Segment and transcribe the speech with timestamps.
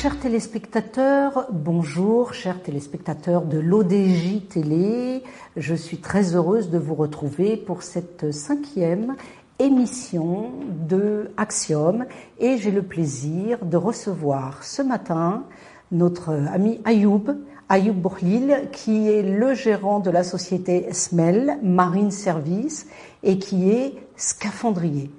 [0.00, 5.22] chers téléspectateurs, bonjour, chers téléspectateurs de l'ODJ Télé.
[5.58, 9.14] Je suis très heureuse de vous retrouver pour cette cinquième
[9.58, 10.52] émission
[10.88, 12.06] de Axiom
[12.38, 15.44] et j'ai le plaisir de recevoir ce matin
[15.92, 17.36] notre ami Ayoub,
[17.68, 22.86] Ayoub Bourlil, qui est le gérant de la société SMEL, Marine Service,
[23.22, 25.10] et qui est scaphandrier.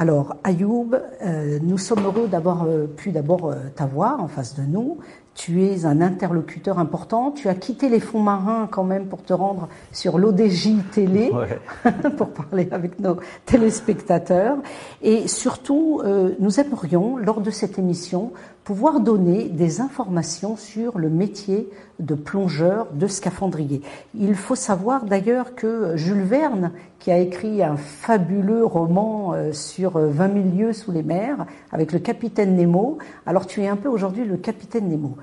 [0.00, 4.62] Alors, Ayoub, euh, nous sommes heureux d'avoir euh, pu d'abord euh, t'avoir en face de
[4.62, 4.98] nous.
[5.34, 7.32] Tu es un interlocuteur important.
[7.32, 11.32] Tu as quitté les fonds marins quand même pour te rendre sur l'ODJ Télé
[12.16, 14.58] pour parler avec nos téléspectateurs.
[15.02, 16.02] Et surtout,
[16.40, 18.32] nous aimerions, lors de cette émission,
[18.68, 21.70] pouvoir donner des informations sur le métier
[22.00, 23.80] de plongeur, de scaphandrier.
[24.14, 29.92] Il faut savoir d'ailleurs que Jules Verne, qui a écrit un fabuleux roman euh, sur
[29.92, 33.76] 20 euh, 000 lieues sous les mers avec le capitaine Nemo, alors tu es un
[33.76, 35.16] peu aujourd'hui le capitaine Nemo.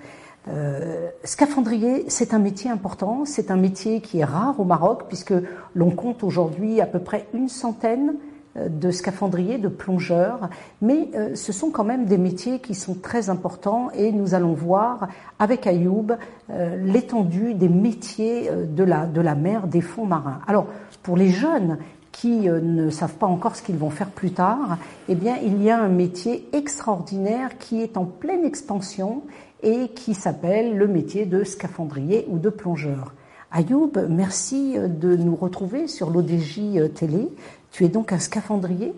[0.48, 5.36] Euh, scaphandrier, c'est un métier important, c'est un métier qui est rare au Maroc puisque
[5.76, 8.16] l'on compte aujourd'hui à peu près une centaine
[8.56, 10.50] de scaphandriers, de plongeurs,
[10.82, 14.54] mais euh, ce sont quand même des métiers qui sont très importants et nous allons
[14.54, 16.08] voir avec Ayoub
[16.50, 20.40] euh, l'étendue des métiers euh, de la, de la mer, des fonds marins.
[20.48, 20.68] Alors,
[21.04, 21.80] pour les jeunes
[22.14, 24.78] qui ne savent pas encore ce qu'ils vont faire plus tard,
[25.10, 29.24] eh bien, il y a un métier extraordinaire qui est en pleine expansion
[29.64, 33.14] et qui s'appelle le métier de scaphandrier ou de plongeur.
[33.52, 37.30] Ayoub, merci de nous retrouver sur l'ODJ Télé.
[37.76, 38.94] Tu es donc un scaphandrier?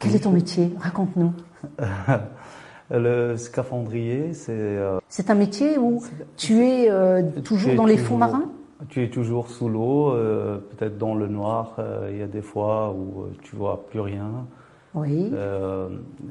[0.00, 0.72] Quel est ton métier?
[0.80, 1.32] Raconte-nous.
[2.90, 4.50] Le scaphandrier, c'est.
[4.50, 6.02] Euh, c'est un métier où
[6.36, 8.50] tu es euh, toujours dans les fonds marins?
[8.88, 11.76] Tu es toujours sous l'eau, euh, peut-être dans le noir.
[12.10, 14.48] Il y a des fois où tu vois plus rien.
[14.92, 15.30] Oui.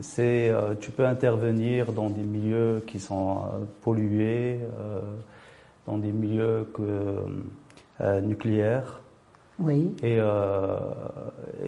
[0.02, 3.44] c'est, tu peux intervenir dans des milieux qui sont
[3.82, 4.60] pollués,
[5.88, 9.00] dans des milieux que, nucléaires.
[9.60, 9.96] Oui.
[10.04, 10.78] Et, euh,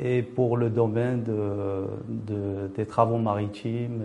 [0.03, 4.01] et pour le domaine de, de, des travaux maritimes.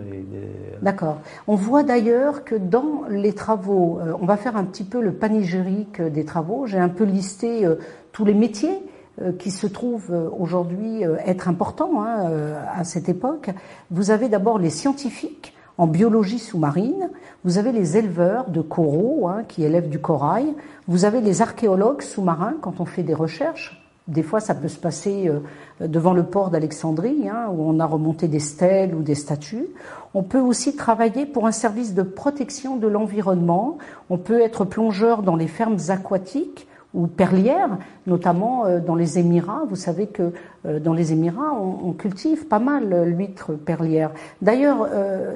[0.81, 1.17] D'accord.
[1.47, 5.11] On voit d'ailleurs que dans les travaux, euh, on va faire un petit peu le
[5.11, 6.65] panégyrique des travaux.
[6.65, 7.75] J'ai un peu listé euh,
[8.13, 8.79] tous les métiers
[9.21, 12.29] euh, qui se trouvent aujourd'hui être importants hein,
[12.73, 13.49] à cette époque.
[13.91, 17.09] Vous avez d'abord les scientifiques en biologie sous-marine,
[17.43, 20.53] vous avez les éleveurs de coraux hein, qui élèvent du corail,
[20.87, 23.79] vous avez les archéologues sous-marins quand on fait des recherches.
[24.07, 27.85] Des fois, ça peut se passer euh, devant le port d'Alexandrie, hein, où on a
[27.85, 29.67] remonté des stèles ou des statues.
[30.13, 33.77] On peut aussi travailler pour un service de protection de l'environnement.
[34.09, 39.63] On peut être plongeur dans les fermes aquatiques ou perlières, notamment euh, dans les Émirats.
[39.67, 40.31] Vous savez que
[40.65, 44.11] euh, dans les Émirats, on, cultive pas mal euh, l'huître perlière.
[44.41, 44.87] D'ailleurs,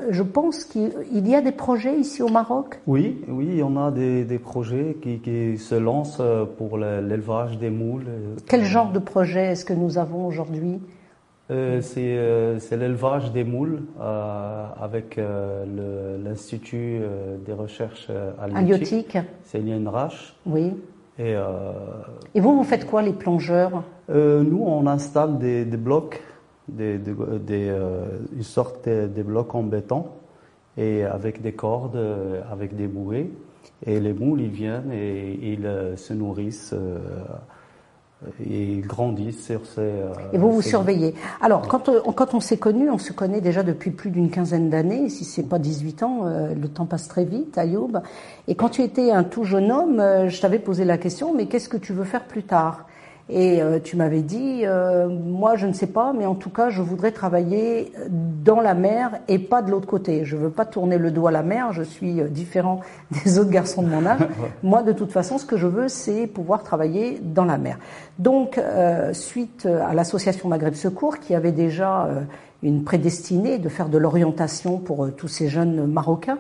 [0.10, 2.80] je pense qu'il y a des projets ici au Maroc.
[2.88, 6.22] Oui, oui, on a des, des projets qui, qui, se lancent
[6.58, 8.06] pour l'élevage des moules.
[8.48, 10.80] Quel genre de projet est-ce que nous avons aujourd'hui?
[11.50, 15.20] Euh, c'est l'élevage des moules euh, avec
[16.24, 17.00] l'Institut
[17.46, 18.10] des recherches
[18.42, 19.18] halieutiques.
[19.44, 20.36] C'est l'INRACH.
[20.46, 20.74] Oui.
[21.20, 21.72] Et, euh,
[22.36, 23.84] Et, vous, vous faites quoi, les plongeurs?
[24.10, 26.22] euh, Nous, on installe des, des blocs,
[26.68, 27.14] des, des,
[27.70, 28.06] euh,
[28.36, 30.06] une sorte de, blocs en béton,
[30.78, 32.00] et avec des cordes,
[32.52, 33.32] avec des bouées.
[33.86, 36.76] Et les moules, ils viennent et ils se nourrissent
[38.44, 39.82] et ils grandissent sur ces.
[39.82, 41.14] Euh, et vous vous surveillez.
[41.40, 44.70] Alors, quand, euh, quand on s'est connu, on se connaît déjà depuis plus d'une quinzaine
[44.70, 45.10] d'années.
[45.10, 48.00] Si c'est pas 18 ans, euh, le temps passe très vite, Ayoub.
[48.48, 51.70] Et quand tu étais un tout jeune homme, je t'avais posé la question mais qu'est-ce
[51.70, 52.86] que tu veux faire plus tard?
[53.30, 56.70] Et euh, tu m'avais dit, euh, moi je ne sais pas, mais en tout cas
[56.70, 60.24] je voudrais travailler dans la mer et pas de l'autre côté.
[60.24, 62.80] Je veux pas tourner le dos à la mer, je suis euh, différent
[63.26, 64.22] des autres garçons de mon âge.
[64.64, 67.78] moi de toute façon ce que je veux c'est pouvoir travailler dans la mer.
[68.18, 68.60] Donc
[69.12, 72.10] suite à l'association Maghreb Secours qui avait déjà
[72.64, 76.40] une prédestinée de faire de l'orientation pour tous ces jeunes Marocains,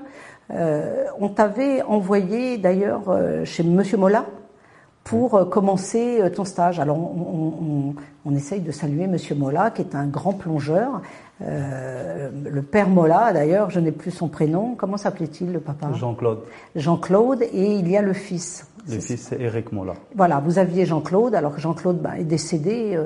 [0.49, 4.25] on t'avait envoyé d'ailleurs chez Monsieur Mola,
[5.07, 6.79] pour euh, commencer euh, ton stage.
[6.79, 7.95] Alors, on,
[8.25, 11.01] on, essaye de saluer Monsieur Mola, qui est un grand plongeur.
[11.41, 14.75] Euh, le père Mola, d'ailleurs, je n'ai plus son prénom.
[14.75, 15.91] Comment s'appelait-il, le papa?
[15.93, 16.39] Jean-Claude.
[16.75, 18.67] Jean-Claude, et il y a le fils.
[18.89, 19.93] Le fils, c'est Eric Mola.
[20.15, 22.97] Voilà, vous aviez Jean-Claude, alors que Jean-Claude bah, est décédé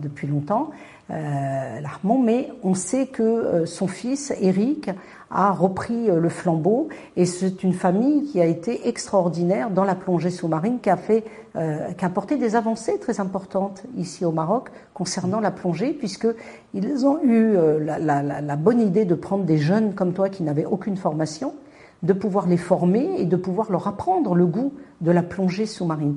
[0.00, 0.70] depuis longtemps.
[1.10, 1.80] Euh,
[2.22, 4.90] mais on sait que euh, son fils, Eric,
[5.30, 9.94] a repris euh, le flambeau et c'est une famille qui a été extraordinaire dans la
[9.94, 11.24] plongée sous-marine, qui a fait,
[11.56, 16.28] euh, qui a apporté des avancées très importantes ici au Maroc concernant la plongée, puisque
[16.74, 20.28] ils ont eu euh, la, la, la, bonne idée de prendre des jeunes comme toi
[20.28, 21.54] qui n'avaient aucune formation,
[22.02, 26.16] de pouvoir les former et de pouvoir leur apprendre le goût de la plongée sous-marine.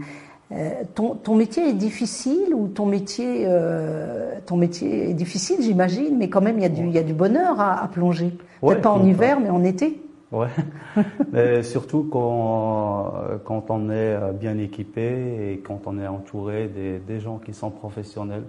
[0.52, 6.18] Euh, ton, ton, métier est difficile ou ton métier, euh, ton métier est difficile, j'imagine,
[6.18, 8.34] mais quand même il y a du, il y a du bonheur à, à plonger.
[8.62, 10.02] Peut-être pas en hiver, mais en été.
[10.32, 10.48] Ouais,
[11.32, 13.14] mais surtout quand,
[13.46, 17.70] quand on est bien équipé et quand on est entouré des, des gens qui sont
[17.70, 18.44] professionnels.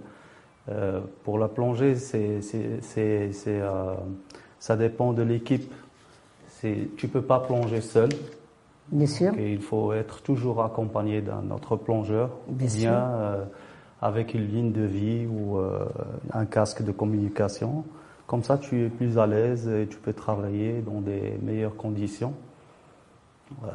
[0.69, 3.95] Euh, pour la plongée, c'est, c'est, c'est, euh,
[4.59, 5.73] ça dépend de l'équipe.
[6.61, 8.07] Tu peux pas plonger seul.
[8.91, 9.33] Bien sûr.
[9.39, 13.45] il faut être toujours accompagné d'un autre plongeur, bien, euh,
[14.01, 15.85] avec une ligne de vie ou euh,
[16.33, 17.85] un casque de communication.
[18.27, 22.33] Comme ça, tu es plus à l'aise et tu peux travailler dans des meilleures conditions.
[23.61, 23.71] Il euh,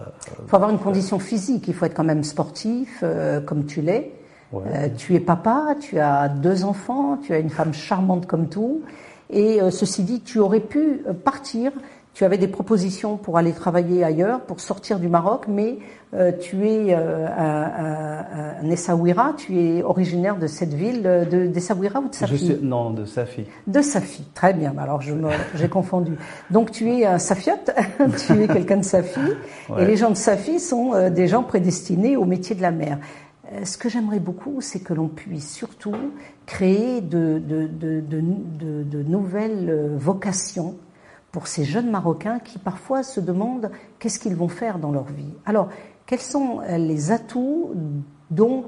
[0.46, 4.12] faut avoir une condition physique, il faut être quand même sportif, euh, comme tu l'es.
[4.52, 4.64] Ouais.
[4.75, 8.82] Euh, tu es papa, tu as deux enfants, tu as une femme charmante comme tout.
[9.31, 11.70] Et ceci dit, tu aurais pu partir
[12.14, 15.78] tu avais des propositions pour aller travailler ailleurs, pour sortir du Maroc, mais
[16.14, 22.00] euh, tu es euh, un, un, Essaouira, tu es originaire de cette ville, de d'Essaouira
[22.00, 22.38] ou de Safi?
[22.38, 23.44] Suis, Non, de Safi.
[23.66, 24.75] De Safi, très bien.
[24.78, 25.14] Alors je
[25.55, 26.12] j'ai confondu.
[26.50, 27.70] Donc tu es un Safiote,
[28.26, 29.20] tu es quelqu'un de Safi,
[29.69, 29.82] ouais.
[29.82, 32.99] et les gens de Safi sont euh, des gens prédestinés au métier de la mer.
[33.52, 35.94] Euh, ce que j'aimerais beaucoup, c'est que l'on puisse surtout
[36.46, 38.02] créer de, de, de,
[38.82, 40.76] de nouvelles vocations
[41.32, 45.34] pour ces jeunes Marocains qui parfois se demandent qu'est-ce qu'ils vont faire dans leur vie.
[45.44, 45.69] Alors,
[46.06, 47.75] quels sont euh, les atouts
[48.30, 48.64] dont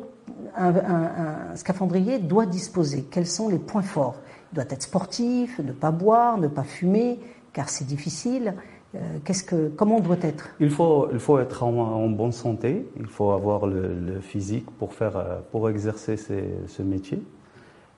[0.57, 3.07] un, scaphandrier doit disposer?
[3.11, 4.17] Quels sont les points forts?
[4.53, 7.19] Il doit être sportif, ne pas boire, ne pas fumer,
[7.53, 8.55] car c'est difficile.
[8.95, 10.51] Euh, qu'est-ce que, comment on doit être?
[10.59, 15.17] Il faut, il faut être en, bonne santé, il faut avoir le, physique pour, faire,
[15.17, 17.23] euh, pour exercer ce métier.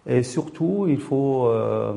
[0.06, 1.46] Et surtout, il faut...
[1.46, 1.94] Euh,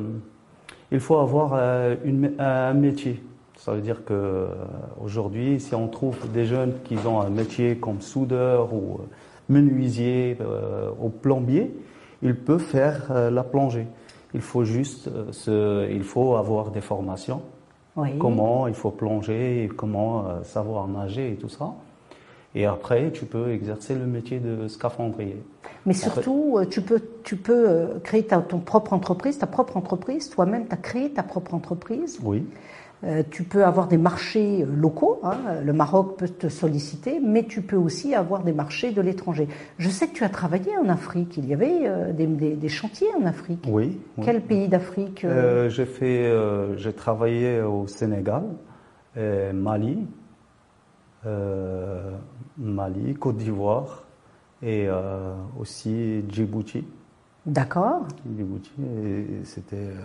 [0.92, 3.22] il faut avoir euh, une, un métier.
[3.56, 4.48] Ça veut dire que euh,
[5.02, 9.06] aujourd'hui, si on trouve des jeunes qui ont un métier comme soudeur ou euh,
[9.48, 10.36] menuisier
[11.00, 11.72] ou plombier,
[12.22, 13.86] ils peuvent faire la plongée.
[14.34, 17.42] Il faut juste se, il faut avoir des formations.
[17.94, 18.18] Oui.
[18.18, 21.74] Comment il faut plonger, comment savoir nager et tout ça.
[22.56, 25.42] Et après, tu peux exercer le métier de scaphandrier.
[25.84, 30.30] Mais surtout, tu peux, tu peux créer ta, ton propre entreprise, ta propre entreprise.
[30.30, 32.18] Toi-même, tu as créé ta propre entreprise.
[32.24, 32.46] Oui.
[33.04, 37.60] Euh, tu peux avoir des marchés locaux, hein, le Maroc peut te solliciter, mais tu
[37.60, 39.48] peux aussi avoir des marchés de l'étranger.
[39.76, 42.68] Je sais que tu as travaillé en Afrique, il y avait euh, des, des, des,
[42.70, 43.64] chantiers en Afrique.
[43.68, 43.98] Oui.
[44.16, 44.24] oui.
[44.24, 45.68] Quel pays d'Afrique euh...
[45.68, 48.44] J'ai travaillé au Sénégal,
[49.52, 49.98] Mali,
[52.58, 54.04] Mali, Côte d'Ivoire
[54.62, 56.84] et euh, aussi Djibouti.
[57.44, 58.06] D'accord.
[58.36, 58.72] Djibouti,
[59.44, 59.76] c'était.
[59.76, 60.00] Euh,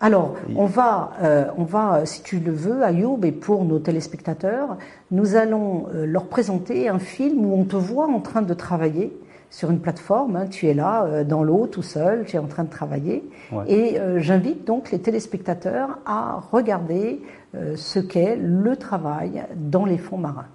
[0.00, 4.76] Alors, on va, euh, on va, si tu le veux, Ayoub, et pour nos téléspectateurs,
[5.10, 9.16] nous allons euh, leur présenter un film où on te voit en train de travailler
[9.50, 10.36] sur une plateforme.
[10.36, 13.28] Hein, tu es là, euh, dans l'eau, tout seul, tu es en train de travailler.
[13.52, 13.70] Ouais.
[13.70, 17.22] Et j'invite donc les téléspectateurs à regarder
[17.76, 20.48] ce qu'est le travail dans les fonds marins.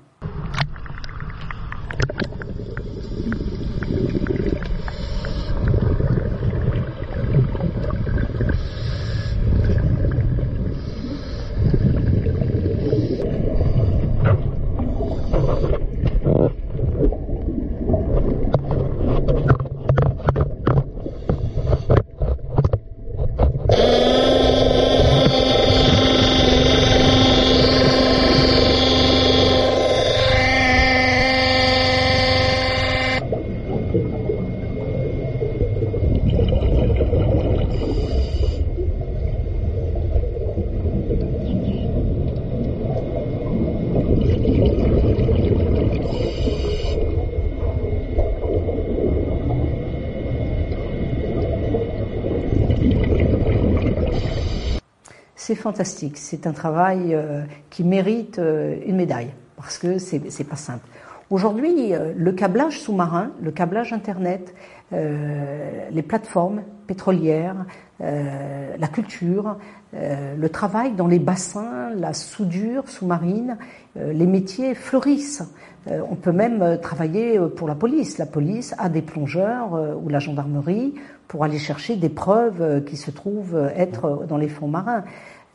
[55.52, 56.18] C'est fantastique.
[56.18, 60.88] C'est un travail euh, qui mérite euh, une médaille parce que c'est pas simple.
[61.30, 64.54] Aujourd'hui, euh, le câblage sous-marin, le câblage Internet,
[64.94, 67.66] les plateformes pétrolières,
[68.02, 69.56] la culture,
[69.94, 73.58] le travail dans les bassins, la soudure sous-marine,
[73.96, 75.50] les métiers fleurissent.
[75.88, 78.18] On peut même travailler pour la police.
[78.18, 80.96] La police a des plongeurs ou la gendarmerie
[81.30, 85.06] pour aller chercher des preuves qui se trouvent être dans les fonds marins.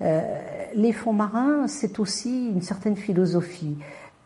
[0.00, 3.76] Les fonds marins, c'est aussi une certaine philosophie.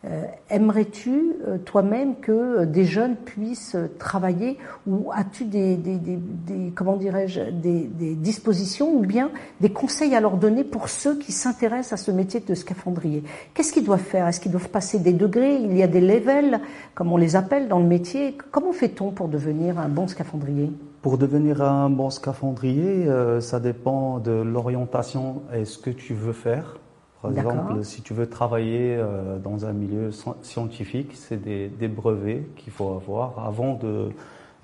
[0.07, 6.97] Euh, aimerais-tu euh, toi-même que euh, des jeunes puissent travailler ou as-tu des, des, comment
[6.97, 7.85] dirais-je des,
[8.15, 12.41] dispositions ou bien des conseils à leur donner pour ceux qui s'intéressent à ce métier
[12.41, 13.25] de scaphandrier?
[13.53, 14.27] Qu'est-ce qu'ils doivent faire?
[14.27, 15.57] Est-ce qu'ils doivent passer des degrés?
[15.57, 16.61] Il y a des levels,
[16.95, 18.39] comme on les appelle dans le métier.
[18.51, 20.73] Comment fait-on pour devenir un bon scaphandrier?
[21.03, 23.09] Pour devenir un bon scaphandrier,
[23.41, 26.77] ça dépend de l'orientation et ce que tu veux faire.
[27.23, 30.11] Par exemple, si tu veux travailler euh, dans un milieu
[30.43, 34.09] scientifique, c'est des, des, brevets qu'il faut avoir avant de,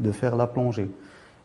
[0.00, 0.88] de, faire la plongée.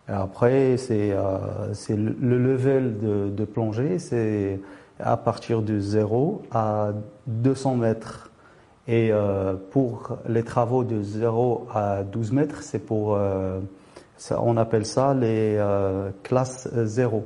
[0.07, 4.61] Et après, c'est euh, le level de, de plongée, c'est
[4.99, 6.91] à partir de 0 à
[7.27, 8.31] 200 mètres.
[8.87, 13.59] Et euh, pour les travaux de 0 à 12 mètres, c'est pour, euh,
[14.21, 17.23] ça, on appelle ça les euh, classes 0.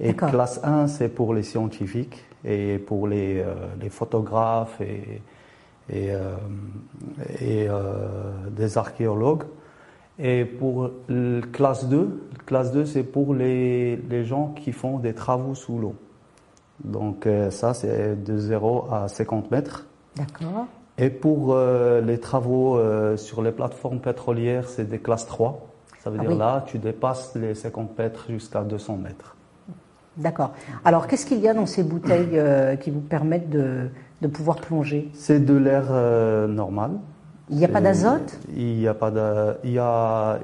[0.00, 5.22] Et classe 1, c'est pour les scientifiques et pour les, euh, les photographes et,
[5.88, 6.36] et, euh,
[7.40, 9.44] et euh, des archéologues.
[10.18, 15.14] Et pour le classe 2, classe 2 c'est pour les, les gens qui font des
[15.14, 15.94] travaux sous l'eau.
[16.84, 19.86] Donc ça c'est de 0 à 50 mètres.
[20.16, 20.66] D'accord.
[20.98, 22.78] Et pour les travaux
[23.16, 25.75] sur les plateformes pétrolières, c'est des classes 3.
[26.06, 29.34] Ça veut ah dire là, tu dépasses les 50 mètres jusqu'à 200 mètres.
[30.16, 30.52] D'accord.
[30.84, 33.88] Alors, qu'est-ce qu'il y a dans ces bouteilles euh, qui vous permettent de,
[34.22, 35.10] de pouvoir plonger?
[35.14, 36.92] C'est de l'air euh, normal.
[37.50, 38.38] Il n'y a pas d'azote?
[38.54, 39.10] Il n'y a pas
[39.64, 40.38] il y a,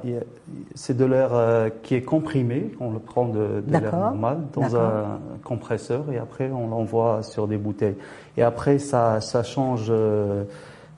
[0.75, 2.73] c'est de l'air euh, qui est comprimé.
[2.81, 7.47] On le prend de, de l'air normal dans un compresseur et après on l'envoie sur
[7.47, 7.95] des bouteilles.
[8.35, 9.93] Et après ça, ça change.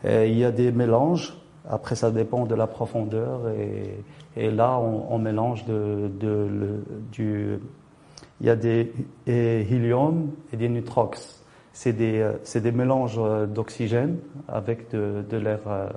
[0.03, 1.37] il y a des mélanges.
[1.69, 4.03] Après ça dépend de la profondeur et,
[4.35, 7.59] et là on, on mélange de, de le, du
[8.41, 8.91] il y a des
[9.27, 11.41] hélium et des nitrox.
[11.71, 13.19] C'est des, c'est des mélanges
[13.49, 14.17] d'oxygène
[14.47, 15.89] avec de, de l'air euh,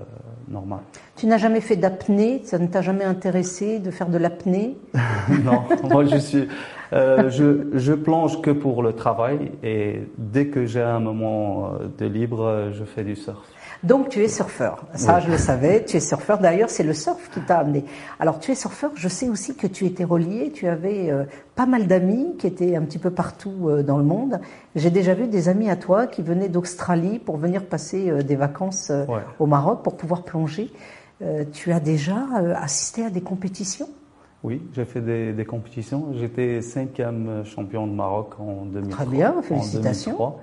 [0.49, 0.81] normal.
[1.17, 2.43] Tu n'as jamais fait d'apnée?
[2.45, 4.77] Ça ne t'a jamais intéressé de faire de l'apnée?
[5.45, 6.49] Non, moi je suis,
[6.93, 12.07] euh, je, je plonge que pour le travail et dès que j'ai un moment de
[12.07, 13.45] libre, je fais du surf.
[13.85, 16.39] Donc tu es surfeur, ça je le savais, tu es surfeur.
[16.39, 17.85] D'ailleurs c'est le surf qui t'a amené.
[18.19, 21.67] Alors tu es surfeur, je sais aussi que tu étais relié, tu avais euh, pas
[21.67, 24.41] mal d'amis qui étaient un petit peu partout euh, dans le monde.
[24.75, 28.35] J'ai déjà vu des amis à toi qui venaient d'Australie pour venir passer euh, des
[28.35, 28.91] vacances
[29.39, 30.73] au Maroc pour pouvoir plonger.
[31.53, 32.17] tu as déjà
[32.57, 33.89] assisté à des compétitions?
[34.45, 36.13] Oui, j'ai fait des, des compétitions.
[36.15, 39.05] J'étais cinquième champion de Maroc en 2003.
[39.05, 40.35] Très bien, félicitations.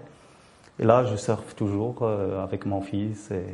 [0.79, 3.31] Et là, je surfe toujours euh, avec mon fils.
[3.31, 3.45] Et,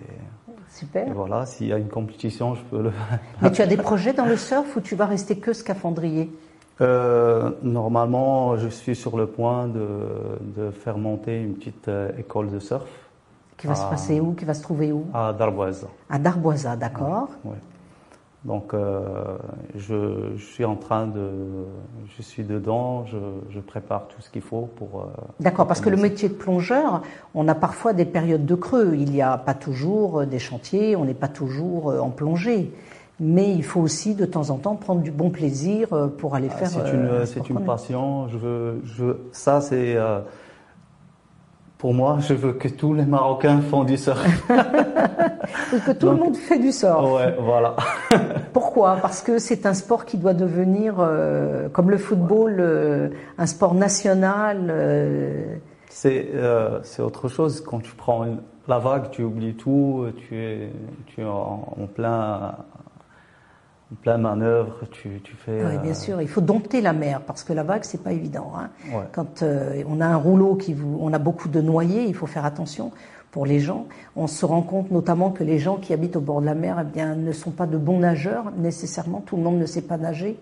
[0.70, 1.08] Super.
[1.08, 2.92] Et voilà, s'il y a une compétition, je peux le.
[3.42, 6.32] Mais tu as des projets dans le surf ou tu vas rester que scaphandrier?
[6.80, 9.86] Euh, Normalement, je suis sur le point de,
[10.42, 12.88] de faire monter une petite euh, école de surf.
[13.58, 14.34] Qui va se passer où?
[14.34, 15.06] Qui va se trouver où?
[15.14, 15.88] À Darboisa.
[16.10, 17.28] À Darboisa, d'accord.
[17.44, 17.58] Oui.
[18.44, 19.38] Donc, euh,
[19.76, 21.30] je, je, suis en train de,
[22.18, 23.18] je suis dedans, je,
[23.52, 25.02] je prépare tout ce qu'il faut pour.
[25.02, 27.04] Euh, D'accord, parce que le métier de plongeur,
[27.36, 28.96] on a parfois des périodes de creux.
[28.96, 32.74] Il n'y a pas toujours des chantiers, on n'est pas toujours euh, en plongée.
[33.20, 36.50] Mais il faut aussi de temps en temps prendre du bon plaisir euh, pour aller
[36.52, 36.70] ah, faire.
[36.70, 38.28] C'est une, c'est une passion.
[38.30, 39.96] Je veux, je, ça c'est.
[41.82, 44.24] Pour moi, je veux que tous les Marocains font du surf.
[44.48, 47.12] que tout le monde fait du surf.
[47.12, 47.76] Ouais, voilà.
[48.54, 48.98] Pourquoi?
[49.02, 53.10] Parce que c'est un sport qui doit devenir, euh, comme le football, euh,
[53.40, 54.68] un sport national.
[54.70, 55.56] Euh...
[55.90, 57.62] C'est euh, c'est autre chose.
[57.62, 60.06] Quand tu prends une, la vague, tu oublies tout.
[60.20, 60.70] Tu es
[61.08, 62.58] tu es en, en plein
[63.96, 65.64] plein manœuvre, tu, tu fais.
[65.64, 68.14] Oui, bien euh, sûr, il faut dompter la mer parce que la vague c'est pas
[68.14, 68.52] évident.
[68.58, 68.70] Hein.
[68.94, 69.04] Ouais.
[69.12, 72.28] Quand euh, on a un rouleau qui vous, on a beaucoup de noyés, il faut
[72.28, 72.92] faire attention
[73.32, 73.88] pour les gens.
[74.16, 76.78] On se rend compte notamment que les gens qui habitent au bord de la mer,
[76.82, 79.22] eh bien, ne sont pas de bons nageurs nécessairement.
[79.26, 80.38] Tout le monde ne sait pas nager.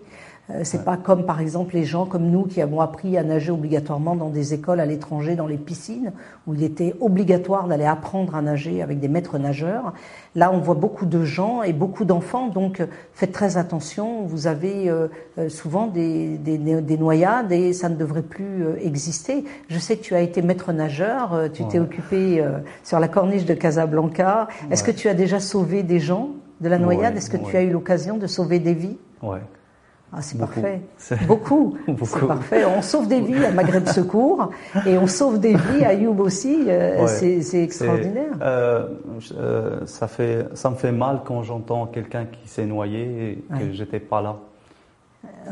[0.50, 0.84] Euh, c'est ouais.
[0.84, 4.28] pas comme par exemple les gens comme nous qui avons appris à nager obligatoirement dans
[4.30, 6.12] des écoles à l'étranger, dans les piscines,
[6.46, 9.92] où il était obligatoire d'aller apprendre à nager avec des maîtres nageurs.
[10.36, 12.82] Là, on voit beaucoup de gens et beaucoup d'enfants, donc
[13.14, 14.22] faites très attention.
[14.22, 18.76] Vous avez euh, euh souvent des, des, des, noyades et ça ne devrait plus euh,
[18.80, 19.44] exister.
[19.68, 21.68] Je sais que tu as été maître nageur, euh, tu ouais.
[21.68, 22.44] t'es occupé
[22.84, 24.48] sur la corniche de Casablanca.
[24.70, 26.30] Est-ce que tu as déjà sauvé des gens
[26.60, 27.16] de la noyade?
[27.16, 28.98] Est-ce que tu as eu l'occasion de sauver des vies?
[29.22, 29.40] Ouais.
[30.12, 30.80] Ah, c'est parfait.
[31.28, 31.76] Beaucoup.
[32.04, 32.64] C'est parfait.
[32.64, 34.50] On sauve des vies à Maghreb Secours
[34.84, 36.64] et on sauve des vies à Youb aussi.
[36.66, 37.40] euh, Ouais.
[37.42, 38.32] C'est extraordinaire.
[38.42, 38.88] euh,
[39.38, 43.64] euh, ça fait, ça me fait mal quand j'entends quelqu'un qui s'est noyé et que
[43.66, 43.70] Ouais.
[43.72, 44.36] j'étais pas là.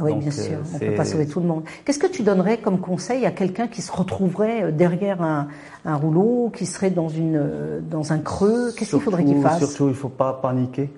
[0.01, 0.59] Oui, donc, bien sûr.
[0.73, 1.63] On ne peut pas sauver tout le monde.
[1.85, 5.49] Qu'est-ce que tu donnerais comme conseil à quelqu'un qui se retrouverait derrière un,
[5.85, 8.73] un rouleau, qui serait dans, une, dans un creux?
[8.77, 9.59] Qu'est-ce qu'il faudrait qu'il fasse?
[9.59, 10.91] Surtout, il faut pas paniquer.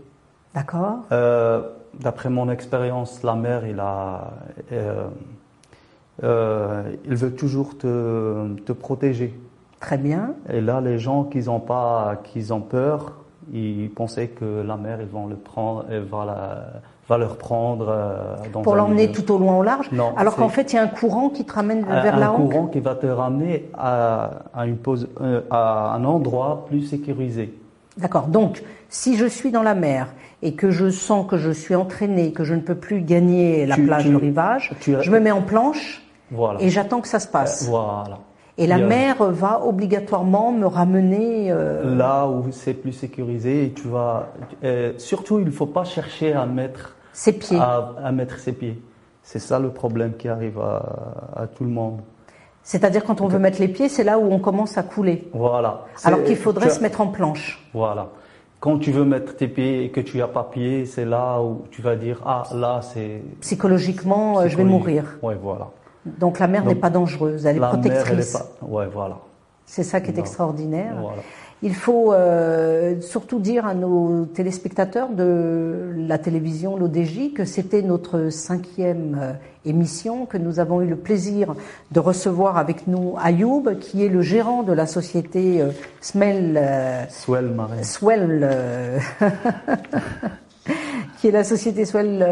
[0.54, 1.00] D'accord
[1.98, 4.30] D'après mon expérience, la mère, il a,
[4.72, 5.04] euh,
[6.22, 9.38] euh, il veut toujours te, te protéger.
[9.80, 10.34] Très bien.
[10.52, 13.14] Et là, les gens qui ont pas, qui ont peur,
[13.52, 16.66] ils pensaient que la mère, ils vont le prendre, elle va, la-
[17.08, 20.36] va leur prendre euh, dans Pour un l'emmener tout au loin au large Non, Alors
[20.36, 22.50] qu'en fait, il y a un courant qui te ramène un, vers un la hanque
[22.50, 24.76] courant qui va te ramener à, à une
[25.50, 27.54] à un endroit plus sécurisé.
[27.98, 28.28] D'accord.
[28.28, 30.08] Donc, si je suis dans la mer
[30.42, 33.74] et que je sens que je suis entraîné, que je ne peux plus gagner la
[33.74, 36.60] Tu- plage, tu- le rivage, tu je me mets en planche Voilà.
[36.62, 37.66] et j'attends que ça se passe.
[37.66, 38.18] Euh, voilà.
[38.58, 41.50] Et la a- mer va obligatoirement me ramener.
[41.50, 44.28] euh, Là où c'est plus sécurisé, et tu vas.
[44.64, 47.58] euh, surtout, il ne faut pas chercher à mettre, ses pieds.
[47.58, 48.80] à, à mettre ses pieds.
[49.22, 52.00] C'est ça le problème qui arrive à, à tout le monde.
[52.62, 55.28] C'est-à-dire quand on veut mettre les pieds, c'est là où on commence à couler.
[55.32, 55.84] Voilà.
[56.04, 57.66] Alors qu'il faudrait tu se mettre en planche.
[57.74, 58.08] Voilà.
[58.60, 61.62] Quand tu veux mettre tes pieds et que tu n'as pas pied, c'est là où
[61.70, 63.22] tu vas dire ah là c'est.
[63.40, 65.18] Psychologiquement, euh, je vais mourir.
[65.22, 65.68] Ouais, voilà.
[66.04, 68.34] Donc la mer n'est pas dangereuse, elle est La mer, elle protectrice.
[68.34, 68.66] est pas.
[68.66, 69.16] Ouais, voilà.
[69.64, 70.20] C'est ça qui est Non.
[70.20, 70.94] extraordinaire.
[71.00, 71.22] Voilà.
[71.62, 78.30] Il faut euh, surtout dire à nos téléspectateurs de la télévision, l'ODJ, que c'était notre
[78.30, 79.32] cinquième euh,
[79.66, 81.54] émission, que nous avons eu le plaisir
[81.90, 86.58] de recevoir avec nous Ayoub, qui est le gérant de la société euh, Smell
[87.10, 87.54] Swell.
[87.82, 88.98] Swell, euh,
[91.20, 92.24] qui est la société Swell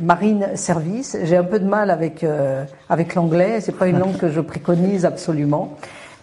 [0.00, 1.16] Marine Service.
[1.24, 4.40] J'ai un peu de mal avec euh, avec l'anglais, c'est pas une langue que je
[4.40, 5.76] préconise absolument.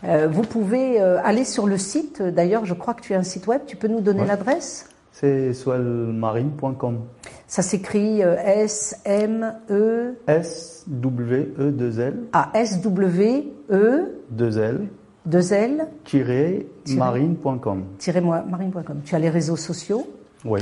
[0.07, 2.21] Euh, vous pouvez euh, aller sur le site.
[2.21, 3.61] D'ailleurs, je crois que tu as un site web.
[3.65, 4.27] Tu peux nous donner Ouais.
[4.27, 4.89] l'adresse?
[5.11, 6.99] C'est swellmarine.com.
[7.47, 13.99] Ça s'écrit euh, S M E S W E 2 L A S W E
[14.31, 14.87] 2 L
[15.25, 16.67] 2 L tiré
[16.97, 17.83] marine.com.
[18.49, 19.01] marine.com.
[19.05, 20.05] Tu as les réseaux sociaux?
[20.45, 20.61] Oui.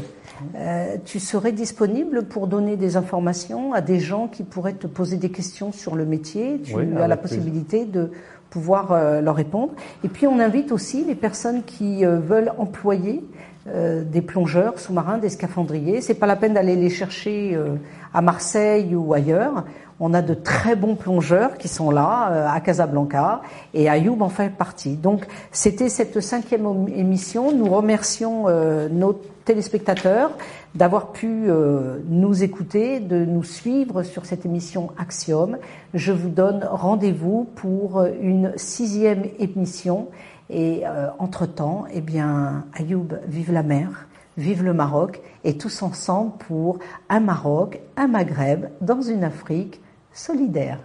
[0.56, 5.17] Euh, tu serais disponible pour donner des informations à des gens qui pourraient te poser
[5.17, 6.60] des questions sur le métier?
[6.63, 7.38] Tu Oui, as la plaisir.
[7.39, 8.12] possibilité de
[8.50, 9.74] pouvoir euh, leur répondre.
[10.04, 13.24] Et puis on invite aussi les personnes qui euh, veulent employer
[13.67, 16.02] euh, des plongeurs sous-marins, des scaphandriers.
[16.02, 17.76] C'est pas la peine d'aller les chercher euh,
[18.13, 19.65] à Marseille ou ailleurs.
[19.99, 23.41] On a de très bons plongeurs qui sont là euh, à Casablanca
[23.73, 24.95] et Ayoub en fait partie.
[24.95, 27.52] Donc c'était cette cinquième émission.
[27.52, 29.13] Nous remercions euh, nos
[29.45, 30.32] téléspectateurs
[30.76, 35.58] d'avoir pu euh, nous écouter, de nous suivre sur cette émission Axiom.
[35.93, 40.08] Je vous donne rendez-vous pour euh, une sixième émission.
[40.49, 46.38] Et euh, entre-temps, eh bien, Ayoub, vive la mer, vive le Maroc, et tous ensemble
[46.38, 50.80] pour un Maroc, un Maghreb, dans une Afrique solidaire.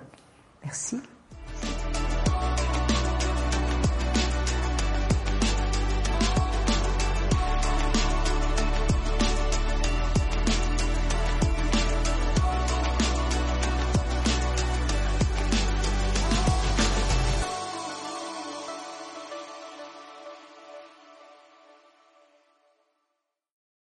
[0.65, 1.01] Merci.